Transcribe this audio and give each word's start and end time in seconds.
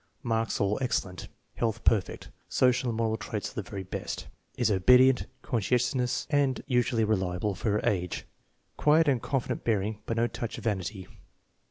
Marks 0.23 0.59
all 0.59 0.79
"excellent." 0.81 1.27
Health 1.53 1.83
perfect. 1.83 2.31
Social 2.49 2.89
and 2.89 2.97
moral 2.97 3.17
traits 3.17 3.49
of 3.49 3.53
the 3.53 3.61
very 3.61 3.83
best. 3.83 4.25
Is 4.57 4.71
obedient, 4.71 5.27
conscientious, 5.43 6.25
and 6.31 6.57
un 6.59 6.63
usually 6.65 7.03
reliable 7.03 7.53
for 7.53 7.69
her 7.73 7.81
age. 7.83 8.25
Quiet 8.77 9.07
and 9.07 9.21
confident 9.21 9.63
bearing, 9.63 9.99
but 10.07 10.17
no 10.17 10.25
touch 10.25 10.57
of 10.57 10.63
vanity. 10.63 11.05